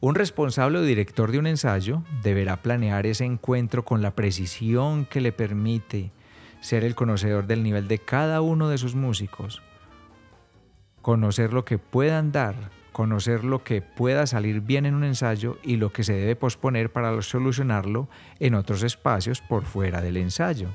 Un 0.00 0.14
responsable 0.14 0.78
o 0.78 0.82
director 0.82 1.32
de 1.32 1.38
un 1.38 1.46
ensayo 1.46 2.02
deberá 2.22 2.58
planear 2.58 3.06
ese 3.06 3.24
encuentro 3.24 3.84
con 3.84 4.02
la 4.02 4.14
precisión 4.14 5.06
que 5.06 5.22
le 5.22 5.32
permite 5.32 6.12
ser 6.60 6.84
el 6.84 6.94
conocedor 6.94 7.46
del 7.46 7.62
nivel 7.62 7.88
de 7.88 7.98
cada 7.98 8.40
uno 8.40 8.68
de 8.68 8.78
sus 8.78 8.94
músicos, 8.94 9.62
conocer 11.00 11.52
lo 11.52 11.64
que 11.64 11.78
puedan 11.78 12.32
dar, 12.32 12.54
conocer 12.94 13.42
lo 13.44 13.64
que 13.64 13.82
pueda 13.82 14.24
salir 14.26 14.60
bien 14.60 14.86
en 14.86 14.94
un 14.94 15.02
ensayo 15.02 15.58
y 15.64 15.76
lo 15.76 15.92
que 15.92 16.04
se 16.04 16.14
debe 16.14 16.36
posponer 16.36 16.92
para 16.92 17.20
solucionarlo 17.22 18.08
en 18.38 18.54
otros 18.54 18.84
espacios 18.84 19.40
por 19.42 19.64
fuera 19.64 20.00
del 20.00 20.16
ensayo. 20.16 20.68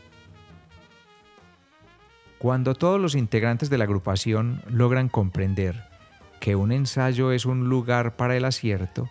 Cuando 2.38 2.76
todos 2.76 3.00
los 3.00 3.16
integrantes 3.16 3.70
de 3.70 3.78
la 3.78 3.86
agrupación 3.86 4.62
logran 4.68 5.08
comprender 5.08 5.86
que 6.42 6.58
un 6.58 6.74
ensayo 6.74 7.32
es 7.32 7.46
un 7.46 7.70
lugar 7.70 8.18
para 8.18 8.36
el 8.36 8.44
acierto, 8.44 9.10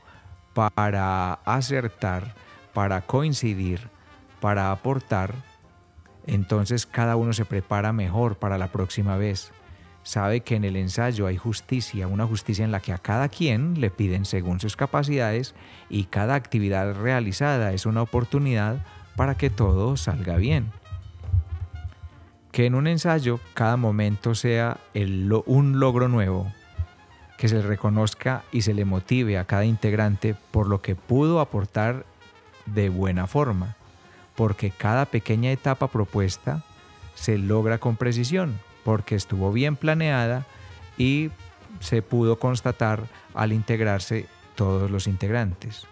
para 0.52 1.32
acertar, 1.32 2.34
para 2.74 3.00
coincidir, 3.00 3.88
para 4.40 4.70
aportar, 4.70 5.34
entonces 6.26 6.84
cada 6.84 7.16
uno 7.16 7.32
se 7.32 7.46
prepara 7.46 7.94
mejor 7.94 8.36
para 8.36 8.58
la 8.58 8.68
próxima 8.68 9.16
vez. 9.16 9.50
Sabe 10.02 10.40
que 10.40 10.56
en 10.56 10.64
el 10.64 10.76
ensayo 10.76 11.26
hay 11.26 11.36
justicia, 11.36 12.06
una 12.06 12.26
justicia 12.26 12.64
en 12.64 12.72
la 12.72 12.80
que 12.80 12.92
a 12.92 12.98
cada 12.98 13.28
quien 13.28 13.80
le 13.80 13.90
piden 13.90 14.24
según 14.24 14.58
sus 14.58 14.76
capacidades 14.76 15.54
y 15.90 16.04
cada 16.04 16.34
actividad 16.34 16.94
realizada 16.94 17.72
es 17.72 17.84
una 17.84 18.02
oportunidad 18.02 18.84
para 19.16 19.34
que 19.34 19.50
todo 19.50 19.96
salga 19.96 20.36
bien. 20.36 20.72
Que 22.52 22.66
en 22.66 22.74
un 22.74 22.86
ensayo 22.86 23.40
cada 23.52 23.76
momento 23.76 24.34
sea 24.34 24.78
un 24.94 25.78
logro 25.78 26.08
nuevo, 26.08 26.50
que 27.36 27.48
se 27.48 27.56
le 27.56 27.62
reconozca 27.62 28.42
y 28.50 28.62
se 28.62 28.74
le 28.74 28.84
motive 28.84 29.38
a 29.38 29.44
cada 29.44 29.64
integrante 29.64 30.34
por 30.50 30.68
lo 30.68 30.80
que 30.80 30.96
pudo 30.96 31.40
aportar 31.40 32.06
de 32.66 32.88
buena 32.88 33.26
forma, 33.26 33.76
porque 34.34 34.70
cada 34.70 35.06
pequeña 35.06 35.52
etapa 35.52 35.88
propuesta 35.88 36.64
se 37.14 37.38
logra 37.38 37.78
con 37.78 37.96
precisión, 37.96 38.58
porque 38.88 39.16
estuvo 39.16 39.52
bien 39.52 39.76
planeada 39.76 40.46
y 40.96 41.30
se 41.78 42.00
pudo 42.00 42.38
constatar 42.38 43.02
al 43.34 43.52
integrarse 43.52 44.24
todos 44.54 44.90
los 44.90 45.06
integrantes. 45.06 45.86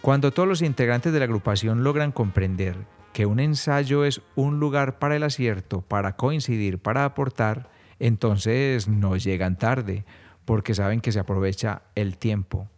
Cuando 0.00 0.30
todos 0.30 0.48
los 0.48 0.62
integrantes 0.62 1.12
de 1.12 1.18
la 1.18 1.24
agrupación 1.24 1.82
logran 1.82 2.12
comprender 2.12 2.76
que 3.12 3.26
un 3.26 3.40
ensayo 3.40 4.04
es 4.04 4.22
un 4.36 4.60
lugar 4.60 5.00
para 5.00 5.16
el 5.16 5.24
acierto, 5.24 5.80
para 5.80 6.14
coincidir, 6.14 6.78
para 6.78 7.04
aportar, 7.04 7.68
entonces 7.98 8.86
no 8.86 9.16
llegan 9.16 9.58
tarde 9.58 10.04
porque 10.44 10.72
saben 10.72 11.00
que 11.00 11.10
se 11.10 11.18
aprovecha 11.18 11.82
el 11.96 12.16
tiempo. 12.16 12.68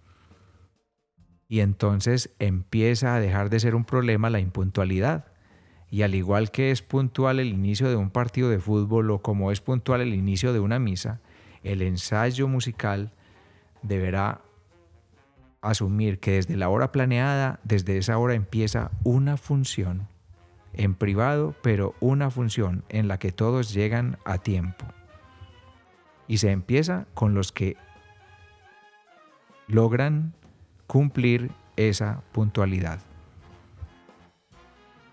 Y 1.46 1.60
entonces 1.60 2.30
empieza 2.38 3.14
a 3.14 3.20
dejar 3.20 3.50
de 3.50 3.60
ser 3.60 3.74
un 3.74 3.84
problema 3.84 4.30
la 4.30 4.40
impuntualidad. 4.40 5.26
Y 5.90 6.02
al 6.02 6.14
igual 6.14 6.50
que 6.50 6.70
es 6.70 6.82
puntual 6.82 7.40
el 7.40 7.48
inicio 7.48 7.88
de 7.88 7.96
un 7.96 8.10
partido 8.10 8.50
de 8.50 8.58
fútbol 8.58 9.10
o 9.10 9.22
como 9.22 9.50
es 9.52 9.60
puntual 9.60 10.00
el 10.00 10.14
inicio 10.14 10.52
de 10.52 10.60
una 10.60 10.78
misa, 10.78 11.20
el 11.62 11.82
ensayo 11.82 12.46
musical 12.48 13.12
deberá 13.82 14.42
asumir 15.60 16.18
que 16.20 16.32
desde 16.32 16.56
la 16.56 16.68
hora 16.68 16.92
planeada, 16.92 17.60
desde 17.64 17.98
esa 17.98 18.18
hora 18.18 18.34
empieza 18.34 18.90
una 19.04 19.36
función, 19.36 20.08
en 20.74 20.94
privado, 20.94 21.54
pero 21.62 21.94
una 22.00 22.30
función 22.30 22.84
en 22.88 23.08
la 23.08 23.18
que 23.18 23.32
todos 23.32 23.72
llegan 23.72 24.18
a 24.24 24.38
tiempo. 24.38 24.86
Y 26.26 26.38
se 26.38 26.50
empieza 26.50 27.06
con 27.14 27.34
los 27.34 27.52
que 27.52 27.76
logran 29.66 30.34
cumplir 30.86 31.50
esa 31.76 32.22
puntualidad. 32.32 33.00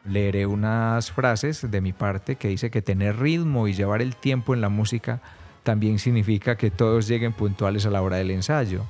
Leeré 0.08 0.46
unas 0.46 1.12
frases 1.12 1.70
de 1.70 1.82
mi 1.82 1.92
parte 1.92 2.36
que 2.36 2.50
dice 2.50 2.70
que 2.70 2.82
tener 2.82 3.18
ritmo 3.18 3.68
y 3.68 3.74
llevar 3.74 4.02
el 4.02 4.16
tiempo 4.16 4.54
en 4.54 4.62
la 4.62 4.70
música 4.70 5.20
también 5.64 5.98
significa 5.98 6.58
que 6.58 6.70
todos 6.70 7.08
lleguen 7.08 7.34
puntuales 7.34 7.86
a 7.88 7.90
la 7.90 8.04
hora 8.04 8.18
del 8.18 8.30
ensayo. 8.30 8.86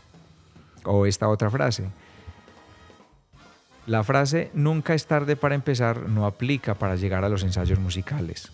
O 0.84 1.06
esta 1.06 1.30
otra 1.30 1.50
frase. 1.50 1.86
La 3.88 4.04
frase 4.04 4.52
nunca 4.54 4.94
es 4.94 5.06
tarde 5.06 5.36
para 5.36 5.56
empezar 5.56 6.10
no 6.10 6.26
aplica 6.26 6.74
para 6.76 6.96
llegar 6.96 7.24
a 7.24 7.30
los 7.30 7.44
ensayos 7.44 7.80
musicales. 7.80 8.52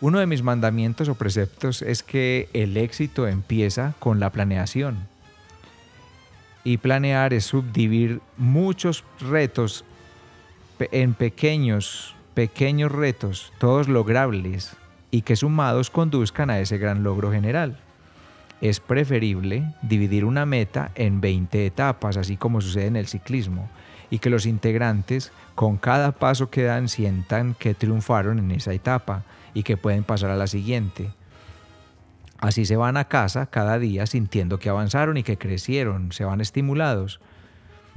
Uno 0.00 0.18
de 0.18 0.26
mis 0.26 0.42
mandamientos 0.42 1.08
o 1.08 1.14
preceptos 1.14 1.80
es 1.82 2.02
que 2.02 2.48
el 2.54 2.76
éxito 2.76 3.28
empieza 3.28 3.94
con 4.00 4.18
la 4.18 4.30
planeación. 4.30 5.11
Y 6.64 6.76
planear 6.76 7.32
es 7.34 7.44
subdividir 7.44 8.20
muchos 8.36 9.04
retos 9.20 9.84
en 10.90 11.14
pequeños, 11.14 12.14
pequeños 12.34 12.90
retos, 12.92 13.52
todos 13.58 13.88
logrables 13.88 14.76
y 15.10 15.22
que 15.22 15.36
sumados 15.36 15.90
conduzcan 15.90 16.50
a 16.50 16.58
ese 16.60 16.78
gran 16.78 17.02
logro 17.02 17.30
general. 17.30 17.78
es 18.62 18.78
preferible 18.78 19.74
dividir 19.82 20.24
una 20.24 20.46
meta 20.46 20.92
en 20.94 21.20
20 21.20 21.66
etapas, 21.66 22.16
así 22.16 22.36
como 22.36 22.60
sucede 22.60 22.86
en 22.86 22.94
el 22.96 23.08
ciclismo, 23.08 23.68
y 24.08 24.20
que 24.20 24.30
los 24.30 24.46
integrantes 24.46 25.32
con 25.56 25.78
cada 25.78 26.12
paso 26.12 26.48
que 26.48 26.62
dan 26.62 26.88
sientan 26.88 27.54
que 27.54 27.74
triunfaron 27.74 28.38
en 28.38 28.52
esa 28.52 28.72
etapa 28.72 29.24
y 29.52 29.64
que 29.64 29.76
pueden 29.76 30.04
pasar 30.04 30.30
a 30.30 30.36
la 30.36 30.46
siguiente. 30.46 31.10
Así 32.42 32.66
se 32.66 32.74
van 32.74 32.96
a 32.96 33.04
casa 33.04 33.46
cada 33.46 33.78
día 33.78 34.04
sintiendo 34.04 34.58
que 34.58 34.68
avanzaron 34.68 35.16
y 35.16 35.22
que 35.22 35.38
crecieron, 35.38 36.10
se 36.10 36.24
van 36.24 36.40
estimulados. 36.40 37.20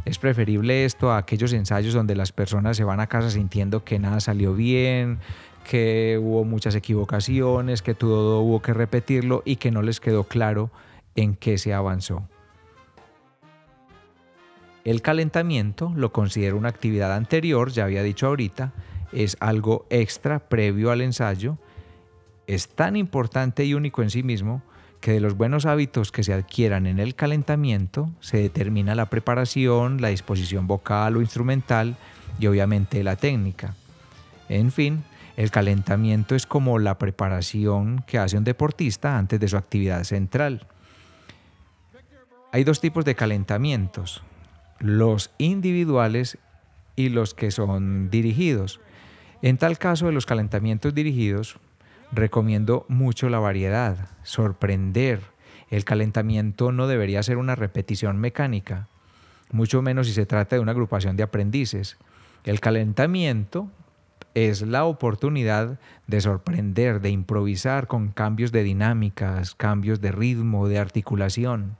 Es 0.05 0.19
preferible 0.19 0.85
esto 0.85 1.11
a 1.11 1.17
aquellos 1.17 1.51
ensayos 1.51 1.95
donde 1.95 2.15
las 2.15 2.31
personas 2.31 2.77
se 2.77 2.83
van 2.83 2.99
a 2.99 3.07
casa 3.07 3.31
sintiendo 3.31 3.83
que 3.83 3.97
nada 3.97 4.19
salió 4.19 4.53
bien, 4.53 5.17
que 5.67 6.19
hubo 6.21 6.43
muchas 6.43 6.75
equivocaciones, 6.75 7.81
que 7.81 7.95
todo 7.95 8.41
hubo 8.41 8.61
que 8.61 8.75
repetirlo 8.75 9.41
y 9.45 9.55
que 9.55 9.71
no 9.71 9.81
les 9.81 9.99
quedó 9.99 10.25
claro 10.25 10.69
en 11.15 11.35
qué 11.35 11.57
se 11.57 11.73
avanzó. 11.73 12.29
El 14.83 15.01
calentamiento 15.01 15.91
lo 15.95 16.11
considero 16.11 16.55
una 16.55 16.69
actividad 16.69 17.15
anterior, 17.15 17.71
ya 17.71 17.85
había 17.85 18.03
dicho 18.03 18.27
ahorita, 18.27 18.73
es 19.11 19.37
algo 19.39 19.87
extra 19.89 20.37
previo 20.37 20.91
al 20.91 21.01
ensayo, 21.01 21.57
es 22.47 22.69
tan 22.69 22.95
importante 22.95 23.65
y 23.65 23.73
único 23.73 24.01
en 24.01 24.09
sí 24.09 24.23
mismo 24.23 24.61
que 25.01 25.11
de 25.11 25.19
los 25.19 25.37
buenos 25.37 25.65
hábitos 25.65 26.11
que 26.11 26.23
se 26.23 26.33
adquieran 26.33 26.87
en 26.87 26.99
el 26.99 27.15
calentamiento 27.15 28.09
se 28.21 28.37
determina 28.37 28.95
la 28.95 29.07
preparación, 29.07 30.01
la 30.01 30.07
disposición 30.07 30.67
vocal 30.67 31.17
o 31.17 31.21
instrumental 31.21 31.95
y 32.39 32.47
obviamente 32.47 33.03
la 33.03 33.15
técnica. 33.15 33.75
En 34.49 34.71
fin, 34.71 35.03
el 35.37 35.51
calentamiento 35.51 36.35
es 36.35 36.45
como 36.45 36.79
la 36.79 36.97
preparación 36.97 38.03
que 38.07 38.17
hace 38.17 38.37
un 38.37 38.43
deportista 38.43 39.17
antes 39.17 39.39
de 39.39 39.47
su 39.47 39.57
actividad 39.57 40.03
central. 40.03 40.67
Hay 42.51 42.63
dos 42.63 42.79
tipos 42.79 43.03
de 43.05 43.15
calentamientos, 43.15 44.23
los 44.79 45.31
individuales 45.37 46.37
y 46.95 47.09
los 47.09 47.33
que 47.33 47.51
son 47.51 48.09
dirigidos. 48.09 48.79
En 49.41 49.57
tal 49.57 49.77
caso 49.77 50.05
de 50.05 50.13
los 50.13 50.25
calentamientos 50.25 50.95
dirigidos, 50.95 51.59
recomiendo 52.11 52.85
mucho 52.87 53.29
la 53.29 53.39
variedad, 53.39 54.09
sorprender. 54.23 55.21
El 55.69 55.83
calentamiento 55.83 56.71
no 56.71 56.87
debería 56.87 57.23
ser 57.23 57.37
una 57.37 57.55
repetición 57.55 58.17
mecánica, 58.17 58.87
mucho 59.51 59.81
menos 59.81 60.07
si 60.07 60.13
se 60.13 60.25
trata 60.25 60.55
de 60.55 60.61
una 60.61 60.71
agrupación 60.71 61.15
de 61.17 61.23
aprendices. 61.23 61.97
El 62.43 62.59
calentamiento 62.59 63.69
es 64.35 64.61
la 64.61 64.85
oportunidad 64.85 65.79
de 66.07 66.21
sorprender, 66.21 66.99
de 66.99 67.09
improvisar 67.09 67.87
con 67.87 68.09
cambios 68.09 68.51
de 68.51 68.63
dinámicas, 68.63 69.55
cambios 69.55 70.01
de 70.01 70.11
ritmo, 70.11 70.67
de 70.67 70.77
articulación. 70.77 71.77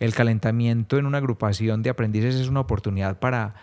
El 0.00 0.14
calentamiento 0.14 0.98
en 0.98 1.06
una 1.06 1.18
agrupación 1.18 1.82
de 1.82 1.90
aprendices 1.90 2.34
es 2.34 2.48
una 2.48 2.60
oportunidad 2.60 3.20
para 3.20 3.54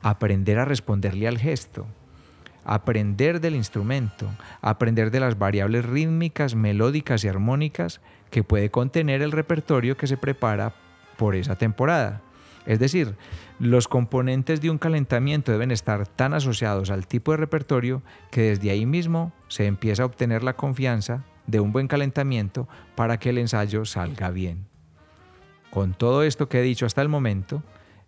aprender 0.00 0.60
a 0.60 0.64
responderle 0.64 1.26
al 1.26 1.38
gesto, 1.38 1.86
aprender 2.68 3.40
del 3.40 3.56
instrumento, 3.56 4.30
aprender 4.60 5.10
de 5.10 5.20
las 5.20 5.38
variables 5.38 5.84
rítmicas, 5.84 6.54
melódicas 6.54 7.24
y 7.24 7.28
armónicas 7.28 8.00
que 8.30 8.44
puede 8.44 8.70
contener 8.70 9.22
el 9.22 9.32
repertorio 9.32 9.96
que 9.96 10.06
se 10.06 10.16
prepara 10.16 10.74
por 11.16 11.34
esa 11.34 11.56
temporada. 11.56 12.20
Es 12.66 12.78
decir, 12.78 13.16
los 13.58 13.88
componentes 13.88 14.60
de 14.60 14.68
un 14.68 14.76
calentamiento 14.76 15.50
deben 15.50 15.70
estar 15.70 16.06
tan 16.06 16.34
asociados 16.34 16.90
al 16.90 17.06
tipo 17.06 17.30
de 17.30 17.38
repertorio 17.38 18.02
que 18.30 18.42
desde 18.42 18.70
ahí 18.70 18.84
mismo 18.84 19.32
se 19.48 19.64
empieza 19.64 20.02
a 20.02 20.06
obtener 20.06 20.44
la 20.44 20.52
confianza 20.52 21.24
de 21.46 21.60
un 21.60 21.72
buen 21.72 21.88
calentamiento 21.88 22.68
para 22.94 23.18
que 23.18 23.30
el 23.30 23.38
ensayo 23.38 23.86
salga 23.86 24.30
bien. 24.30 24.66
Con 25.70 25.94
todo 25.94 26.22
esto 26.22 26.50
que 26.50 26.60
he 26.60 26.62
dicho 26.62 26.84
hasta 26.84 27.00
el 27.00 27.08
momento, 27.08 27.62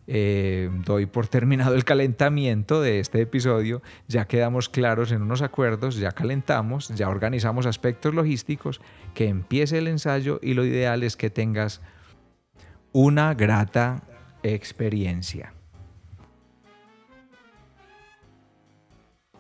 eh, 0.07 0.71
doy 0.85 1.07
por 1.07 1.28
terminado 1.28 1.75
el 1.75 1.85
calentamiento 1.85 2.80
de 2.80 3.00
este 3.00 3.21
episodio, 3.21 3.82
ya 4.08 4.26
quedamos 4.26 4.69
claros 4.69 5.13
en 5.13 5.23
unos 5.23 5.43
acuerdos, 5.43 5.97
ya 5.97 6.13
calentamos, 6.13 6.89
ya 6.89 7.08
organizamos 7.08 7.67
aspectos 7.67 8.15
logísticos, 8.15 8.80
que 9.15 9.28
empiece 9.28 9.78
el 9.78 9.89
ensayo 9.89 10.41
y 10.43 10.54
lo 10.54 10.65
ideal 10.65 11.02
es 11.02 11.17
que 11.17 11.30
tengas 11.30 11.80
una 12.93 13.34
grata 13.34 14.02
experiencia. 14.43 15.54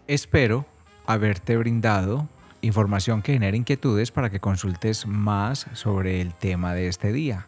Espero 0.06 0.66
haberte 1.06 1.56
brindado 1.56 2.28
información 2.62 3.22
que 3.22 3.32
genere 3.32 3.56
inquietudes 3.56 4.10
para 4.10 4.30
que 4.30 4.40
consultes 4.40 5.06
más 5.06 5.66
sobre 5.72 6.20
el 6.20 6.34
tema 6.34 6.74
de 6.74 6.88
este 6.88 7.12
día. 7.12 7.46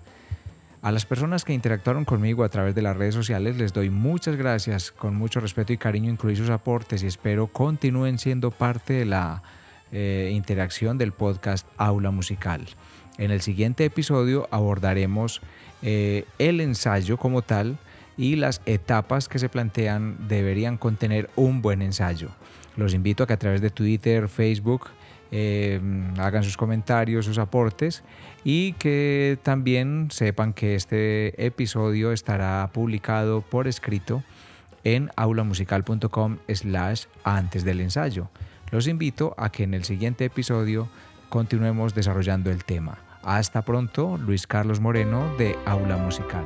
A 0.83 0.91
las 0.91 1.07
personas 1.07 1.45
que 1.45 1.53
interactuaron 1.53 2.05
conmigo 2.05 2.43
a 2.43 2.49
través 2.49 2.75
de 2.75 2.83
las 2.83 2.97
redes 2.97 3.15
sociales 3.15 3.57
les 3.57 3.73
doy 3.73 3.89
muchas 3.89 4.35
gracias, 4.35 4.91
con 4.91 5.15
mucho 5.15 5.39
respeto 5.39 5.73
y 5.73 5.79
cariño 5.79 6.11
incluí 6.11 6.35
sus 6.35 6.51
aportes 6.51 7.05
y 7.05 7.07
espero 7.07 7.47
continúen 7.47 8.19
siendo 8.19 8.51
parte 8.51 8.95
de 8.95 9.05
la 9.05 9.45
eh, 9.93 10.33
interacción 10.35 10.99
del 10.99 11.13
podcast 11.13 11.69
Aula 11.77 12.11
Musical. 12.11 12.67
En 13.17 13.31
el 13.31 13.43
siguiente 13.43 13.85
episodio 13.85 14.49
abordaremos 14.51 15.41
eh, 15.83 16.25
el 16.41 16.61
ensayo 16.61 17.17
como 17.17 17.43
tal 17.43 17.79
y 18.17 18.35
las 18.35 18.61
etapas 18.67 19.29
que 19.29 19.39
se 19.39 19.49
plantean 19.49 20.27
deberían 20.27 20.79
contener 20.79 21.31
un 21.37 21.63
buen 21.63 21.81
ensayo. 21.81 22.31
Los 22.77 22.93
invito 22.93 23.23
a 23.23 23.29
que 23.29 23.35
a 23.35 23.39
través 23.39 23.61
de 23.61 23.71
Twitter, 23.71 24.29
Facebook, 24.29 24.89
eh, 25.33 25.81
hagan 26.19 26.45
sus 26.45 26.57
comentarios, 26.57 27.25
sus 27.25 27.39
aportes 27.39 28.05
y 28.45 28.75
que 28.75 29.39
también 29.43 30.09
sepan 30.11 30.53
que 30.53 30.75
este 30.75 31.45
episodio 31.45 32.13
estará 32.13 32.69
publicado 32.73 33.41
por 33.41 33.67
escrito 33.67 34.23
en 34.85 35.11
aulamusical.com 35.17 36.39
slash 36.49 37.05
antes 37.25 37.65
del 37.65 37.81
ensayo. 37.81 38.29
Los 38.71 38.87
invito 38.87 39.35
a 39.39 39.51
que 39.51 39.65
en 39.65 39.75
el 39.75 39.85
siguiente 39.85 40.25
episodio 40.25 40.89
continuemos 41.29 41.95
desarrollando 41.95 42.51
el 42.51 42.65
tema. 42.65 42.99
Hasta 43.23 43.63
pronto, 43.63 44.19
Luis 44.19 44.47
Carlos 44.47 44.81
Moreno 44.81 45.35
de 45.39 45.57
Aula 45.65 45.97
Musical. 45.97 46.45